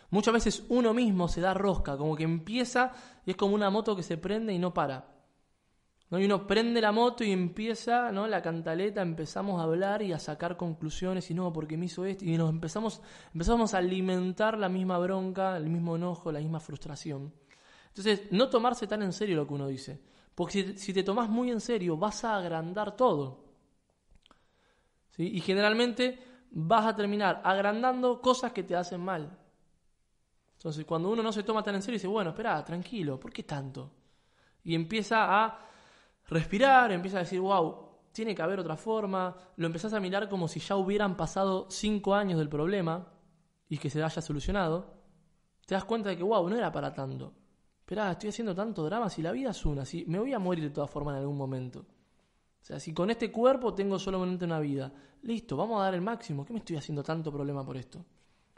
Muchas 0.08 0.32
veces 0.32 0.64
uno 0.70 0.94
mismo 0.94 1.28
se 1.28 1.42
da 1.42 1.52
rosca, 1.52 1.98
como 1.98 2.16
que 2.16 2.24
empieza 2.24 2.92
y 3.26 3.32
es 3.32 3.36
como 3.36 3.54
una 3.54 3.68
moto 3.68 3.94
que 3.94 4.02
se 4.02 4.16
prende 4.16 4.54
y 4.54 4.58
no 4.58 4.72
para. 4.72 5.11
¿No? 6.12 6.20
Y 6.20 6.26
uno 6.26 6.46
prende 6.46 6.82
la 6.82 6.92
moto 6.92 7.24
y 7.24 7.32
empieza, 7.32 8.12
¿no? 8.12 8.26
La 8.26 8.42
cantaleta, 8.42 9.00
empezamos 9.00 9.58
a 9.58 9.64
hablar 9.64 10.02
y 10.02 10.12
a 10.12 10.18
sacar 10.18 10.58
conclusiones 10.58 11.30
y 11.30 11.34
no, 11.34 11.50
porque 11.54 11.78
me 11.78 11.86
hizo 11.86 12.04
esto. 12.04 12.26
Y 12.26 12.36
nos 12.36 12.50
empezamos, 12.50 13.00
empezamos 13.32 13.72
a 13.72 13.78
alimentar 13.78 14.58
la 14.58 14.68
misma 14.68 14.98
bronca, 14.98 15.56
el 15.56 15.70
mismo 15.70 15.96
enojo, 15.96 16.30
la 16.30 16.40
misma 16.40 16.60
frustración. 16.60 17.32
Entonces, 17.88 18.30
no 18.30 18.50
tomarse 18.50 18.86
tan 18.86 19.02
en 19.02 19.14
serio 19.14 19.36
lo 19.36 19.46
que 19.46 19.54
uno 19.54 19.66
dice. 19.68 20.02
Porque 20.34 20.76
si, 20.76 20.92
te 20.92 21.02
tomas 21.02 21.30
muy 21.30 21.50
en 21.50 21.62
serio, 21.62 21.96
vas 21.96 22.24
a 22.24 22.36
agrandar 22.36 22.94
todo. 22.94 23.46
¿Sí? 25.12 25.30
Y 25.34 25.40
generalmente 25.40 26.22
vas 26.50 26.84
a 26.84 26.94
terminar 26.94 27.40
agrandando 27.42 28.20
cosas 28.20 28.52
que 28.52 28.64
te 28.64 28.76
hacen 28.76 29.00
mal. 29.00 29.38
Entonces, 30.58 30.84
cuando 30.84 31.08
uno 31.08 31.22
no 31.22 31.32
se 31.32 31.42
toma 31.42 31.62
tan 31.62 31.76
en 31.76 31.80
serio, 31.80 31.96
dice, 31.96 32.06
bueno, 32.06 32.30
espera, 32.30 32.62
tranquilo, 32.62 33.18
¿por 33.18 33.32
qué 33.32 33.44
tanto? 33.44 33.90
Y 34.62 34.74
empieza 34.74 35.42
a 35.42 35.71
respirar, 36.32 36.92
empieza 36.92 37.18
a 37.18 37.20
decir, 37.20 37.40
wow, 37.40 37.88
tiene 38.12 38.34
que 38.34 38.42
haber 38.42 38.60
otra 38.60 38.76
forma, 38.76 39.36
lo 39.56 39.66
empezás 39.66 39.92
a 39.94 40.00
mirar 40.00 40.28
como 40.28 40.48
si 40.48 40.60
ya 40.60 40.76
hubieran 40.76 41.16
pasado 41.16 41.66
cinco 41.70 42.14
años 42.14 42.38
del 42.38 42.48
problema 42.48 43.06
y 43.68 43.78
que 43.78 43.90
se 43.90 44.02
haya 44.02 44.20
solucionado, 44.20 44.94
te 45.66 45.74
das 45.74 45.84
cuenta 45.84 46.10
de 46.10 46.16
que, 46.16 46.22
wow, 46.22 46.48
no 46.48 46.56
era 46.56 46.70
para 46.70 46.92
tanto. 46.92 47.32
Esperá, 47.78 48.12
estoy 48.12 48.30
haciendo 48.30 48.54
tanto 48.54 48.84
drama, 48.84 49.08
si 49.08 49.22
la 49.22 49.32
vida 49.32 49.50
es 49.50 49.64
una, 49.64 49.84
si 49.84 50.04
me 50.06 50.18
voy 50.18 50.32
a 50.32 50.38
morir 50.38 50.64
de 50.64 50.70
todas 50.70 50.90
formas 50.90 51.14
en 51.14 51.20
algún 51.20 51.36
momento. 51.36 51.80
O 51.80 52.64
sea, 52.64 52.78
si 52.78 52.94
con 52.94 53.10
este 53.10 53.32
cuerpo 53.32 53.74
tengo 53.74 53.98
solamente 53.98 54.44
una 54.44 54.60
vida, 54.60 54.92
listo, 55.22 55.56
vamos 55.56 55.80
a 55.80 55.84
dar 55.84 55.94
el 55.94 56.00
máximo. 56.00 56.44
¿Qué 56.44 56.52
me 56.52 56.60
estoy 56.60 56.76
haciendo 56.76 57.02
tanto 57.02 57.32
problema 57.32 57.64
por 57.64 57.76
esto? 57.76 58.04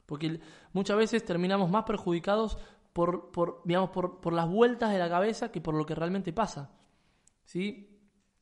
Porque 0.04 0.40
muchas 0.72 0.96
veces 0.96 1.24
terminamos 1.24 1.70
más 1.70 1.84
perjudicados 1.84 2.58
por, 2.92 3.30
por 3.30 3.62
digamos, 3.64 3.90
por, 3.90 4.32
las 4.32 4.48
vueltas 4.48 4.92
de 4.92 4.98
la 4.98 5.08
cabeza 5.08 5.50
que 5.50 5.60
por 5.60 5.74
lo 5.74 5.86
que 5.86 5.94
realmente 5.94 6.32
pasa. 6.32 6.70
¿Sí? 7.44 7.88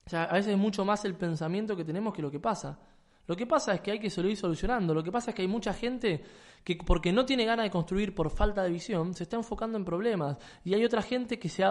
O 0.06 0.10
sea, 0.10 0.24
a 0.24 0.34
veces 0.34 0.52
es 0.52 0.58
mucho 0.58 0.84
más 0.84 1.04
el 1.04 1.14
pensamiento 1.14 1.76
que 1.76 1.84
tenemos 1.84 2.12
que 2.14 2.22
lo 2.22 2.30
que 2.30 2.40
pasa. 2.40 2.78
Lo 3.26 3.36
que 3.36 3.46
pasa 3.46 3.74
es 3.74 3.80
que 3.80 3.92
hay 3.92 3.98
que 4.00 4.10
seguir 4.10 4.36
solucionando. 4.36 4.94
Lo 4.94 5.02
que 5.02 5.12
pasa 5.12 5.30
es 5.30 5.34
que 5.36 5.42
hay 5.42 5.48
mucha 5.48 5.72
gente 5.72 6.22
que 6.64 6.76
porque 6.76 7.12
no 7.12 7.24
tiene 7.24 7.44
ganas 7.44 7.64
de 7.64 7.70
construir 7.70 8.14
por 8.14 8.30
falta 8.30 8.62
de 8.62 8.70
visión, 8.70 9.14
se 9.14 9.24
está 9.24 9.36
enfocando 9.36 9.78
en 9.78 9.84
problemas. 9.84 10.38
Y 10.64 10.74
hay 10.74 10.84
otra 10.84 11.02
gente 11.02 11.38
que, 11.38 11.48
se 11.48 11.64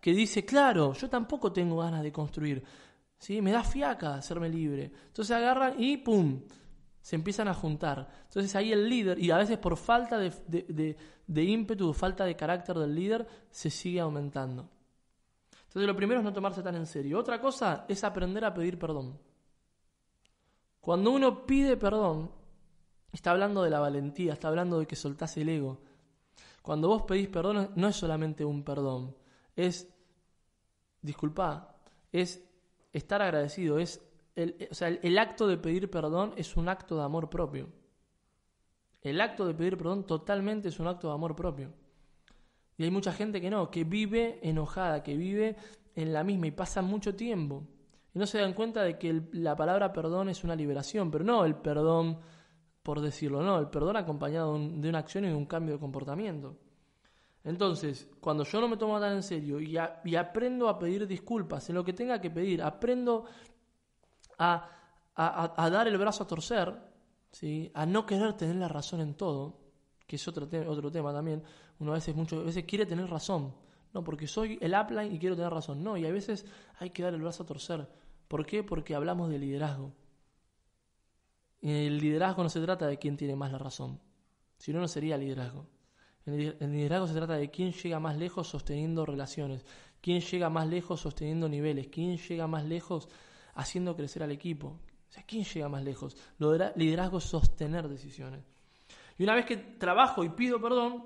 que 0.00 0.12
dice, 0.12 0.44
claro, 0.44 0.92
yo 0.92 1.08
tampoco 1.08 1.52
tengo 1.52 1.78
ganas 1.78 2.02
de 2.02 2.12
construir. 2.12 2.62
¿Sí? 3.18 3.42
Me 3.42 3.52
da 3.52 3.64
fiaca 3.64 4.14
hacerme 4.14 4.48
libre. 4.48 4.92
Entonces 5.08 5.34
agarran 5.34 5.74
y 5.82 5.96
¡pum! 5.96 6.42
se 7.00 7.16
empiezan 7.16 7.48
a 7.48 7.54
juntar. 7.54 8.06
Entonces 8.24 8.54
ahí 8.54 8.70
el 8.70 8.86
líder, 8.86 9.18
y 9.18 9.30
a 9.30 9.38
veces 9.38 9.56
por 9.56 9.78
falta 9.78 10.18
de, 10.18 10.30
de, 10.46 10.96
de, 11.26 11.42
ímpetu, 11.42 11.94
falta 11.94 12.26
de 12.26 12.36
carácter 12.36 12.76
del 12.76 12.94
líder, 12.94 13.26
se 13.50 13.70
sigue 13.70 14.00
aumentando. 14.00 14.68
Entonces 15.78 15.94
lo 15.94 15.96
primero 15.96 16.18
es 16.18 16.24
no 16.24 16.32
tomarse 16.32 16.60
tan 16.60 16.74
en 16.74 16.86
serio. 16.86 17.20
Otra 17.20 17.40
cosa 17.40 17.84
es 17.86 18.02
aprender 18.02 18.44
a 18.44 18.52
pedir 18.52 18.80
perdón. 18.80 19.16
Cuando 20.80 21.12
uno 21.12 21.46
pide 21.46 21.76
perdón, 21.76 22.32
está 23.12 23.30
hablando 23.30 23.62
de 23.62 23.70
la 23.70 23.78
valentía, 23.78 24.32
está 24.32 24.48
hablando 24.48 24.80
de 24.80 24.86
que 24.86 24.96
soltás 24.96 25.36
el 25.36 25.48
ego. 25.48 25.78
Cuando 26.62 26.88
vos 26.88 27.02
pedís 27.02 27.28
perdón, 27.28 27.70
no 27.76 27.86
es 27.86 27.94
solamente 27.94 28.44
un 28.44 28.64
perdón, 28.64 29.14
es, 29.54 29.88
disculpa, 31.00 31.76
es 32.10 32.44
estar 32.92 33.22
agradecido, 33.22 33.78
es 33.78 34.04
el, 34.34 34.66
o 34.68 34.74
sea, 34.74 34.88
el 34.88 35.16
acto 35.16 35.46
de 35.46 35.58
pedir 35.58 35.88
perdón 35.88 36.32
es 36.36 36.56
un 36.56 36.68
acto 36.68 36.96
de 36.96 37.04
amor 37.04 37.30
propio. 37.30 37.68
El 39.00 39.20
acto 39.20 39.46
de 39.46 39.54
pedir 39.54 39.78
perdón 39.78 40.08
totalmente 40.08 40.70
es 40.70 40.80
un 40.80 40.88
acto 40.88 41.06
de 41.06 41.14
amor 41.14 41.36
propio. 41.36 41.72
Y 42.78 42.84
hay 42.84 42.90
mucha 42.90 43.12
gente 43.12 43.40
que 43.40 43.50
no, 43.50 43.70
que 43.70 43.84
vive 43.84 44.38
enojada, 44.42 45.02
que 45.02 45.16
vive 45.16 45.56
en 45.94 46.12
la 46.12 46.24
misma 46.24 46.46
y 46.46 46.52
pasa 46.52 46.80
mucho 46.80 47.14
tiempo. 47.14 47.66
Y 48.14 48.18
no 48.18 48.26
se 48.26 48.38
dan 48.38 48.54
cuenta 48.54 48.82
de 48.82 48.98
que 48.98 49.20
la 49.32 49.56
palabra 49.56 49.92
perdón 49.92 50.30
es 50.30 50.44
una 50.44 50.56
liberación, 50.56 51.10
pero 51.10 51.24
no 51.24 51.44
el 51.44 51.56
perdón 51.56 52.18
por 52.88 53.02
decirlo, 53.02 53.42
no, 53.42 53.58
el 53.58 53.68
perdón 53.68 53.98
acompañado 53.98 54.58
de 54.58 54.88
una 54.88 55.00
acción 55.00 55.26
y 55.26 55.28
de 55.28 55.34
un 55.34 55.44
cambio 55.44 55.74
de 55.74 55.78
comportamiento. 55.78 56.56
Entonces, 57.44 58.08
cuando 58.18 58.44
yo 58.44 58.62
no 58.62 58.68
me 58.68 58.78
tomo 58.78 58.98
tan 58.98 59.12
en 59.12 59.22
serio 59.22 59.60
y, 59.60 59.76
aprendo 60.16 60.70
a 60.70 60.78
pedir 60.78 61.06
disculpas 61.06 61.68
en 61.68 61.74
lo 61.74 61.84
que 61.84 61.92
tenga 61.92 62.18
que 62.18 62.30
pedir, 62.30 62.62
aprendo 62.62 63.26
a, 64.38 64.70
a, 65.14 65.70
dar 65.70 65.86
el 65.86 65.98
brazo 65.98 66.24
a 66.24 66.26
torcer, 66.26 66.74
¿sí? 67.30 67.70
a 67.74 67.84
no 67.84 68.06
querer 68.06 68.32
tener 68.34 68.56
la 68.56 68.68
razón 68.68 69.00
en 69.00 69.14
todo, 69.14 69.67
que 70.08 70.16
es 70.16 70.26
otro, 70.26 70.48
otro 70.66 70.90
tema 70.90 71.12
también, 71.12 71.42
uno 71.78 71.92
a 71.92 71.96
veces, 71.96 72.16
muchas 72.16 72.42
veces 72.42 72.64
quiere 72.64 72.86
tener 72.86 73.08
razón, 73.10 73.54
no, 73.92 74.02
porque 74.02 74.26
soy 74.26 74.58
el 74.62 74.74
upline 74.74 75.14
y 75.14 75.18
quiero 75.18 75.36
tener 75.36 75.52
razón, 75.52 75.84
no, 75.84 75.98
y 75.98 76.06
a 76.06 76.10
veces 76.10 76.46
hay 76.78 76.90
que 76.90 77.02
dar 77.02 77.12
el 77.12 77.20
brazo 77.20 77.42
a 77.42 77.46
torcer. 77.46 77.86
¿Por 78.26 78.46
qué? 78.46 78.64
Porque 78.64 78.94
hablamos 78.94 79.28
de 79.28 79.38
liderazgo. 79.38 79.92
Y 81.60 81.70
el 81.70 81.98
liderazgo 81.98 82.42
no 82.42 82.48
se 82.48 82.60
trata 82.60 82.86
de 82.86 82.98
quién 82.98 83.18
tiene 83.18 83.36
más 83.36 83.52
la 83.52 83.58
razón, 83.58 84.00
si 84.56 84.72
no, 84.72 84.80
no 84.80 84.88
sería 84.88 85.18
liderazgo. 85.18 85.68
El 86.24 86.56
liderazgo 86.72 87.06
se 87.06 87.14
trata 87.14 87.34
de 87.34 87.50
quién 87.50 87.72
llega 87.72 88.00
más 88.00 88.16
lejos 88.16 88.48
sosteniendo 88.48 89.04
relaciones, 89.04 89.64
quién 90.00 90.22
llega 90.22 90.48
más 90.48 90.68
lejos 90.68 91.00
sosteniendo 91.00 91.50
niveles, 91.50 91.88
quién 91.88 92.16
llega 92.16 92.46
más 92.46 92.64
lejos 92.64 93.08
haciendo 93.54 93.94
crecer 93.94 94.22
al 94.22 94.30
equipo. 94.30 94.68
O 95.08 95.12
sea, 95.12 95.22
¿quién 95.24 95.44
llega 95.44 95.68
más 95.68 95.82
lejos? 95.82 96.16
Liderazgo 96.38 97.18
es 97.18 97.24
sostener 97.24 97.88
decisiones. 97.88 98.57
Y 99.18 99.24
una 99.24 99.34
vez 99.34 99.44
que 99.44 99.56
trabajo 99.56 100.22
y 100.22 100.28
pido 100.30 100.60
perdón, 100.60 101.04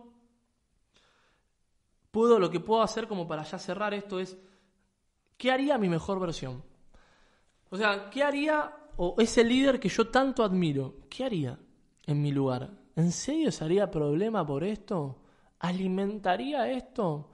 puedo, 2.11 2.38
lo 2.38 2.50
que 2.50 2.61
puedo 2.61 2.83
hacer 2.83 3.09
como 3.09 3.26
para 3.26 3.42
ya 3.42 3.59
cerrar 3.59 3.95
esto 3.95 4.21
es, 4.21 4.37
¿qué 5.38 5.50
haría 5.50 5.78
mi 5.78 5.88
mejor 5.88 6.21
versión? 6.21 6.62
O 7.71 7.76
sea, 7.76 8.11
¿qué 8.11 8.23
haría 8.23 8.71
o 8.97 9.16
ese 9.19 9.42
líder 9.42 9.81
que 9.81 9.88
yo 9.88 10.09
tanto 10.09 10.45
admiro? 10.45 10.97
¿Qué 11.09 11.25
haría 11.25 11.59
en 12.07 12.21
mi 12.21 12.31
lugar? 12.31 12.71
¿En 12.95 13.11
serio 13.11 13.50
se 13.50 13.64
haría 13.64 13.90
problema 13.90 14.47
por 14.47 14.62
esto? 14.62 15.23
¿Alimentaría 15.61 16.71
esto? 16.71 17.31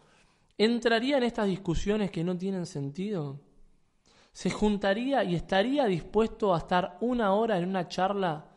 ¿Entraría 0.57 1.19
en 1.19 1.25
estas 1.25 1.49
discusiones 1.49 2.13
que 2.13 2.23
no 2.23 2.39
tienen 2.39 2.67
sentido? 2.67 3.41
¿Se 4.33 4.51
juntaría 4.51 5.25
y 5.25 5.35
estaría 5.35 5.87
dispuesto 5.87 6.55
a 6.55 6.59
estar 6.59 6.99
una 7.01 7.33
hora 7.33 7.59
en 7.59 7.69
una 7.69 7.89
charla 7.89 8.48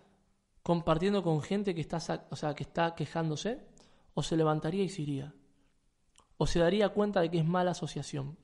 compartiendo 0.63 1.23
con 1.23 1.41
gente 1.41 1.73
que 1.75 1.81
está, 1.81 2.27
o 2.29 2.35
sea, 2.35 2.53
que 2.53 2.63
está 2.63 2.95
quejándose? 2.95 3.59
¿O 4.13 4.23
se 4.23 4.35
levantaría 4.35 4.83
y 4.83 4.89
se 4.89 5.01
iría? 5.01 5.33
¿O 6.37 6.47
se 6.47 6.59
daría 6.59 6.89
cuenta 6.89 7.21
de 7.21 7.31
que 7.31 7.39
es 7.39 7.45
mala 7.45 7.71
asociación? 7.71 8.37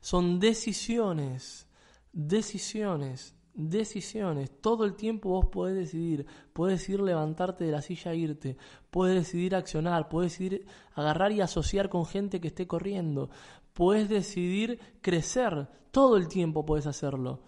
Son 0.00 0.40
decisiones, 0.40 1.68
decisiones 2.12 3.36
decisiones. 3.56 4.50
Todo 4.60 4.84
el 4.84 4.94
tiempo 4.94 5.30
vos 5.30 5.46
podés 5.46 5.74
decidir. 5.74 6.26
Podés 6.52 6.80
decidir 6.80 7.00
levantarte 7.00 7.64
de 7.64 7.72
la 7.72 7.82
silla 7.82 8.12
e 8.12 8.16
irte. 8.16 8.56
Podés 8.90 9.16
decidir 9.16 9.54
accionar. 9.54 10.08
Podés 10.08 10.32
decidir 10.32 10.66
agarrar 10.94 11.32
y 11.32 11.40
asociar 11.40 11.88
con 11.88 12.06
gente 12.06 12.40
que 12.40 12.48
esté 12.48 12.66
corriendo. 12.66 13.30
Podés 13.72 14.08
decidir 14.08 14.78
crecer. 15.00 15.68
Todo 15.90 16.16
el 16.16 16.28
tiempo 16.28 16.64
podés 16.64 16.86
hacerlo. 16.86 17.40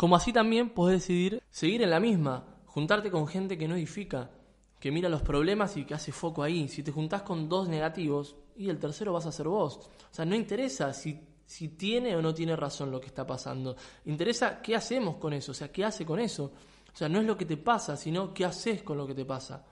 Como 0.00 0.16
así 0.16 0.32
también 0.32 0.70
podés 0.70 1.02
decidir 1.02 1.42
seguir 1.50 1.82
en 1.82 1.90
la 1.90 2.00
misma. 2.00 2.46
Juntarte 2.64 3.10
con 3.10 3.28
gente 3.28 3.58
que 3.58 3.68
no 3.68 3.74
edifica. 3.74 4.30
Que 4.78 4.90
mira 4.90 5.10
los 5.10 5.20
problemas 5.20 5.76
y 5.76 5.84
que 5.84 5.92
hace 5.92 6.10
foco 6.10 6.42
ahí. 6.42 6.68
Si 6.68 6.82
te 6.82 6.90
juntás 6.90 7.20
con 7.20 7.50
dos 7.50 7.68
negativos, 7.68 8.34
y 8.56 8.70
el 8.70 8.78
tercero 8.78 9.12
vas 9.12 9.26
a 9.26 9.32
ser 9.32 9.46
vos. 9.46 9.76
O 9.76 10.14
sea, 10.14 10.24
no 10.24 10.34
interesa 10.34 10.94
si 10.94 11.20
si 11.44 11.68
tiene 11.68 12.16
o 12.16 12.22
no 12.22 12.32
tiene 12.32 12.56
razón 12.56 12.90
lo 12.90 12.98
que 12.98 13.08
está 13.08 13.26
pasando. 13.26 13.76
Interesa 14.06 14.62
qué 14.62 14.74
hacemos 14.74 15.16
con 15.16 15.34
eso, 15.34 15.52
o 15.52 15.54
sea, 15.54 15.70
qué 15.70 15.84
hace 15.84 16.06
con 16.06 16.18
eso. 16.18 16.44
O 16.90 16.96
sea, 16.96 17.10
no 17.10 17.20
es 17.20 17.26
lo 17.26 17.36
que 17.36 17.44
te 17.44 17.58
pasa, 17.58 17.94
sino 17.94 18.32
qué 18.32 18.46
haces 18.46 18.82
con 18.82 18.96
lo 18.96 19.06
que 19.06 19.14
te 19.14 19.26
pasa. 19.26 19.66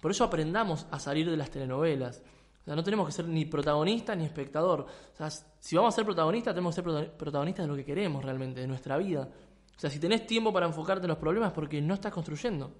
Por 0.00 0.12
eso 0.12 0.22
aprendamos 0.22 0.86
a 0.92 1.00
salir 1.00 1.28
de 1.28 1.36
las 1.36 1.50
telenovelas. 1.50 2.22
O 2.64 2.66
sea, 2.66 2.74
no 2.74 2.82
tenemos 2.82 3.06
que 3.06 3.12
ser 3.12 3.28
ni 3.28 3.44
protagonista 3.44 4.16
ni 4.16 4.24
espectador. 4.24 4.80
O 4.80 5.16
sea, 5.16 5.28
si 5.30 5.76
vamos 5.76 5.92
a 5.92 5.96
ser 5.96 6.06
protagonistas, 6.06 6.54
tenemos 6.54 6.74
que 6.74 6.82
ser 6.82 7.12
protagonistas 7.12 7.66
de 7.66 7.68
lo 7.68 7.76
que 7.76 7.84
queremos 7.84 8.24
realmente, 8.24 8.62
de 8.62 8.66
nuestra 8.66 8.96
vida. 8.96 9.28
O 9.76 9.78
sea, 9.78 9.90
si 9.90 9.98
tenés 9.98 10.26
tiempo 10.26 10.50
para 10.50 10.64
enfocarte 10.64 11.04
en 11.04 11.08
los 11.08 11.18
problemas 11.18 11.52
porque 11.52 11.82
no 11.82 11.92
estás 11.92 12.10
construyendo. 12.10 12.72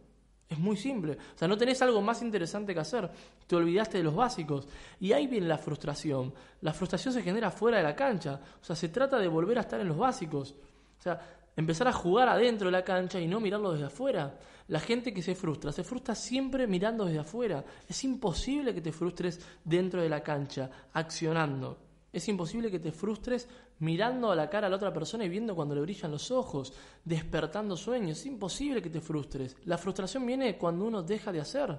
Es 0.49 0.59
muy 0.59 0.79
simple. 0.79 1.19
O 1.35 1.39
sea, 1.39 1.47
no 1.49 1.59
tenés 1.59 1.83
algo 1.83 2.01
más 2.01 2.23
interesante 2.23 2.73
que 2.73 2.81
hacer. 2.81 3.11
Te 3.47 3.57
olvidaste 3.57 3.99
de 3.99 4.05
los 4.05 4.15
básicos. 4.15 4.67
Y 5.01 5.13
ahí 5.13 5.27
viene 5.27 5.47
la 5.47 5.59
frustración. 5.59 6.33
La 6.63 6.73
frustración 6.73 7.13
se 7.13 7.23
genera 7.23 7.51
fuera 7.51 7.77
de 7.77 7.85
la 7.85 7.95
cancha. 7.95 8.41
O 8.63 8.65
sea, 8.65 8.75
se 8.75 8.89
trata 8.89 9.19
de 9.19 9.29
volver 9.29 9.59
a 9.59 9.63
estar 9.63 9.81
en 9.81 9.89
los 9.89 9.99
básicos. 9.99 10.55
O 10.99 11.03
sea, 11.03 11.21
empezar 11.57 11.89
a 11.89 11.93
jugar 11.93 12.29
adentro 12.29 12.67
de 12.69 12.73
la 12.73 12.85
cancha 12.85 13.21
y 13.21 13.27
no 13.27 13.41
mirarlo 13.41 13.73
desde 13.73 13.87
afuera. 13.87 14.39
La 14.69 14.81
gente 14.81 15.13
que 15.13 15.23
se 15.23 15.35
frustra, 15.35 15.73
se 15.73 15.85
frustra 15.85 16.15
siempre 16.15 16.67
mirando 16.67 17.05
desde 17.05 17.21
afuera. 17.21 17.65
Es 17.89 18.03
imposible 18.05 18.75
que 18.75 18.81
te 18.81 18.93
frustres 18.93 19.41
dentro 19.65 20.01
de 20.01 20.09
la 20.09 20.23
cancha, 20.23 20.71
accionando. 20.93 21.79
Es 22.13 22.29
imposible 22.29 22.71
que 22.71 22.79
te 22.79 22.93
frustres 22.93 23.49
mirando 23.81 24.31
a 24.31 24.37
la 24.37 24.49
cara 24.49 24.69
a 24.69 24.71
la 24.71 24.77
otra 24.77 24.93
persona 24.93 25.25
y 25.25 25.29
viendo 25.29 25.55
cuando 25.55 25.75
le 25.75 25.81
brillan 25.81 26.13
los 26.13 26.31
ojos, 26.31 26.73
despertando 27.05 27.77
sueños. 27.77 28.19
Es 28.19 28.27
imposible 28.27 28.81
que 28.81 28.91
te 28.91 29.01
frustres. 29.01 29.57
La 29.65 29.79
frustración 29.79 30.25
viene 30.25 30.57
cuando 30.57 30.85
uno 30.85 31.03
deja 31.03 31.33
de 31.33 31.41
hacer. 31.41 31.77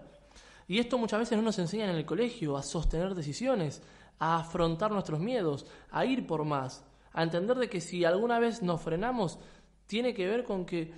Y 0.67 0.79
esto 0.79 0.97
muchas 0.97 1.19
veces 1.19 1.37
no 1.37 1.43
nos 1.43 1.59
enseñan 1.59 1.91
en 1.91 1.95
el 1.95 2.05
colegio, 2.05 2.57
a 2.57 2.63
sostener 2.63 3.15
decisiones, 3.15 3.81
a 4.19 4.39
afrontar 4.39 4.91
nuestros 4.91 5.19
miedos, 5.19 5.65
a 5.91 6.05
ir 6.05 6.25
por 6.25 6.43
más, 6.43 6.83
a 7.13 7.23
entender 7.23 7.57
de 7.57 7.69
que 7.69 7.81
si 7.81 8.03
alguna 8.03 8.39
vez 8.39 8.61
nos 8.61 8.81
frenamos, 8.81 9.39
tiene 9.87 10.13
que 10.13 10.27
ver 10.27 10.43
con 10.43 10.65
que 10.65 10.93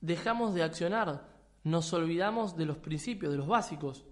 dejamos 0.00 0.54
de 0.54 0.62
accionar, 0.62 1.28
nos 1.64 1.92
olvidamos 1.92 2.56
de 2.56 2.66
los 2.66 2.78
principios, 2.78 3.32
de 3.32 3.38
los 3.38 3.46
básicos. 3.46 4.04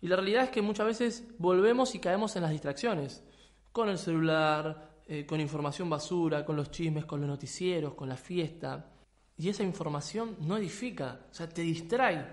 Y 0.00 0.08
la 0.08 0.16
realidad 0.16 0.44
es 0.44 0.50
que 0.50 0.62
muchas 0.62 0.86
veces 0.86 1.24
volvemos 1.38 1.94
y 1.94 1.98
caemos 1.98 2.36
en 2.36 2.42
las 2.42 2.52
distracciones 2.52 3.24
con 3.72 3.88
el 3.88 3.98
celular, 3.98 5.02
eh, 5.06 5.24
con 5.26 5.40
información 5.40 5.88
basura, 5.88 6.44
con 6.44 6.56
los 6.56 6.70
chismes, 6.70 7.04
con 7.04 7.20
los 7.20 7.28
noticieros, 7.28 7.94
con 7.94 8.08
la 8.08 8.16
fiesta. 8.16 8.92
Y 9.36 9.48
esa 9.48 9.62
información 9.62 10.36
no 10.40 10.56
edifica, 10.56 11.20
o 11.30 11.34
sea, 11.34 11.48
te 11.48 11.62
distrae. 11.62 12.26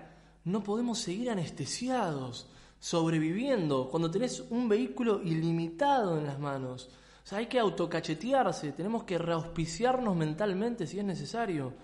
No 0.44 0.62
podemos 0.62 0.98
seguir 0.98 1.30
anestesiados, 1.30 2.48
sobreviviendo, 2.78 3.88
cuando 3.88 4.10
tenés 4.10 4.44
un 4.50 4.68
vehículo 4.68 5.22
ilimitado 5.22 6.18
en 6.18 6.26
las 6.26 6.38
manos. 6.38 6.90
O 7.26 7.28
sea, 7.28 7.38
hay 7.38 7.46
que 7.46 7.58
autocachetearse, 7.58 8.70
tenemos 8.70 9.02
que 9.02 9.18
reauspiciarnos 9.18 10.14
mentalmente 10.14 10.86
si 10.86 11.00
es 11.00 11.04
necesario. 11.04 11.74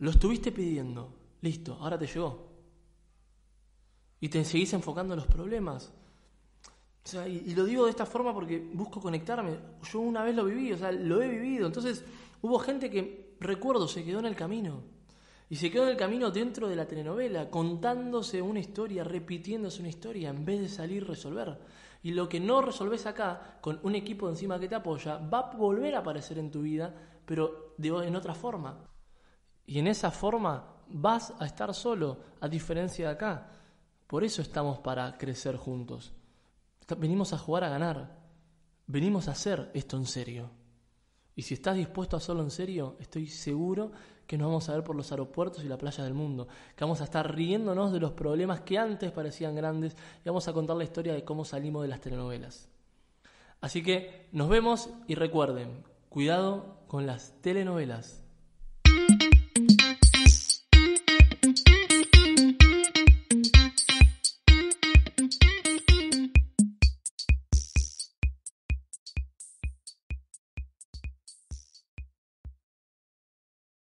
Lo 0.00 0.10
estuviste 0.10 0.52
pidiendo, 0.52 1.08
listo, 1.40 1.78
ahora 1.80 1.98
te 1.98 2.06
llegó. 2.06 2.50
Y 4.20 4.28
te 4.28 4.44
seguís 4.44 4.74
enfocando 4.74 5.14
en 5.14 5.20
los 5.20 5.26
problemas. 5.26 5.90
O 7.02 7.08
sea, 7.08 7.26
y, 7.26 7.54
lo 7.54 7.64
digo 7.64 7.86
de 7.86 7.92
esta 7.92 8.04
forma 8.04 8.34
porque 8.34 8.58
busco 8.74 9.00
conectarme. 9.00 9.56
Yo 9.90 10.00
una 10.00 10.22
vez 10.22 10.36
lo 10.36 10.44
viví, 10.44 10.70
o 10.70 10.76
sea, 10.76 10.92
lo 10.92 11.22
he 11.22 11.28
vivido. 11.28 11.66
Entonces 11.66 12.04
hubo 12.42 12.58
gente 12.58 12.90
que, 12.90 13.34
recuerdo, 13.40 13.88
se 13.88 14.04
quedó 14.04 14.18
en 14.18 14.26
el 14.26 14.36
camino. 14.36 14.82
Y 15.52 15.56
se 15.56 15.70
quedó 15.70 15.82
en 15.82 15.90
el 15.90 15.98
camino 15.98 16.30
dentro 16.30 16.66
de 16.66 16.74
la 16.74 16.88
telenovela, 16.88 17.50
contándose 17.50 18.40
una 18.40 18.58
historia, 18.58 19.04
repitiéndose 19.04 19.80
una 19.80 19.90
historia, 19.90 20.30
en 20.30 20.46
vez 20.46 20.62
de 20.62 20.68
salir 20.70 21.06
resolver. 21.06 21.58
Y 22.02 22.12
lo 22.12 22.26
que 22.26 22.40
no 22.40 22.62
resolves 22.62 23.04
acá, 23.04 23.58
con 23.60 23.78
un 23.82 23.94
equipo 23.94 24.30
encima 24.30 24.58
que 24.58 24.66
te 24.66 24.76
apoya, 24.76 25.18
va 25.18 25.40
a 25.40 25.54
volver 25.54 25.94
a 25.94 25.98
aparecer 25.98 26.38
en 26.38 26.50
tu 26.50 26.62
vida, 26.62 26.94
pero 27.26 27.74
de, 27.76 27.88
en 27.88 28.16
otra 28.16 28.34
forma. 28.34 28.78
Y 29.66 29.78
en 29.78 29.88
esa 29.88 30.10
forma 30.10 30.84
vas 30.88 31.34
a 31.38 31.44
estar 31.44 31.74
solo, 31.74 32.20
a 32.40 32.48
diferencia 32.48 33.08
de 33.08 33.12
acá. 33.12 33.50
Por 34.06 34.24
eso 34.24 34.40
estamos 34.40 34.78
para 34.78 35.18
crecer 35.18 35.56
juntos. 35.56 36.14
Venimos 36.96 37.34
a 37.34 37.38
jugar 37.38 37.64
a 37.64 37.68
ganar. 37.68 38.16
Venimos 38.86 39.28
a 39.28 39.32
hacer 39.32 39.70
esto 39.74 39.98
en 39.98 40.06
serio. 40.06 40.50
Y 41.34 41.42
si 41.42 41.52
estás 41.52 41.76
dispuesto 41.76 42.16
a 42.16 42.20
hacerlo 42.20 42.42
en 42.42 42.50
serio, 42.50 42.96
estoy 43.00 43.26
seguro 43.26 43.92
que 44.26 44.38
nos 44.38 44.48
vamos 44.48 44.68
a 44.68 44.74
ver 44.74 44.84
por 44.84 44.96
los 44.96 45.10
aeropuertos 45.10 45.64
y 45.64 45.68
la 45.68 45.78
playa 45.78 46.04
del 46.04 46.14
mundo. 46.14 46.48
Que 46.76 46.84
vamos 46.84 47.00
a 47.00 47.04
estar 47.04 47.34
riéndonos 47.34 47.92
de 47.92 48.00
los 48.00 48.12
problemas 48.12 48.60
que 48.60 48.78
antes 48.78 49.10
parecían 49.12 49.54
grandes 49.54 49.96
y 50.24 50.28
vamos 50.28 50.48
a 50.48 50.52
contar 50.52 50.76
la 50.76 50.84
historia 50.84 51.14
de 51.14 51.24
cómo 51.24 51.44
salimos 51.44 51.82
de 51.82 51.88
las 51.88 52.00
telenovelas. 52.00 52.68
Así 53.60 53.82
que 53.82 54.28
nos 54.32 54.48
vemos 54.48 54.90
y 55.06 55.14
recuerden, 55.14 55.84
cuidado 56.08 56.78
con 56.88 57.06
las 57.06 57.40
telenovelas. 57.42 58.21